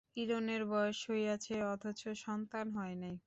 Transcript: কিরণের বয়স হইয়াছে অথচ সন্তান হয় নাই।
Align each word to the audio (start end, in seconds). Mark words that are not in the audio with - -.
কিরণের 0.07 0.61
বয়স 0.65 0.99
হইয়াছে 1.07 1.55
অথচ 1.73 2.01
সন্তান 2.17 2.65
হয় 2.73 2.95
নাই। 2.95 3.15